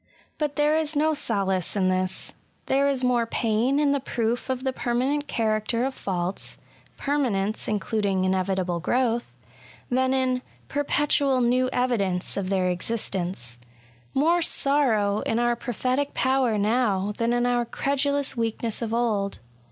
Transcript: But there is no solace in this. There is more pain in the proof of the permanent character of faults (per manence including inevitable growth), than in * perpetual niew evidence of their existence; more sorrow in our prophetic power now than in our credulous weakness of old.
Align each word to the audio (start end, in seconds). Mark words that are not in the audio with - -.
But 0.39 0.55
there 0.55 0.75
is 0.75 0.95
no 0.95 1.13
solace 1.13 1.75
in 1.75 1.87
this. 1.87 2.33
There 2.65 2.89
is 2.89 3.03
more 3.03 3.27
pain 3.27 3.79
in 3.79 3.91
the 3.91 3.99
proof 3.99 4.49
of 4.49 4.63
the 4.63 4.73
permanent 4.73 5.27
character 5.27 5.85
of 5.85 5.93
faults 5.93 6.57
(per 6.97 7.19
manence 7.19 7.67
including 7.67 8.23
inevitable 8.25 8.79
growth), 8.79 9.27
than 9.91 10.11
in 10.11 10.41
* 10.55 10.67
perpetual 10.73 11.39
niew 11.39 11.69
evidence 11.71 12.35
of 12.35 12.49
their 12.49 12.67
existence; 12.69 13.59
more 14.15 14.41
sorrow 14.41 15.19
in 15.19 15.37
our 15.37 15.55
prophetic 15.55 16.15
power 16.15 16.57
now 16.57 17.13
than 17.17 17.31
in 17.31 17.45
our 17.45 17.63
credulous 17.63 18.35
weakness 18.35 18.81
of 18.81 18.95
old. 18.95 19.37